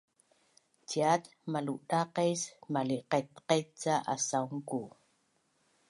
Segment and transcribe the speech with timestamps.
[0.89, 2.41] Ciat maludaqes
[2.73, 4.81] mali’qaitqait ca asaunku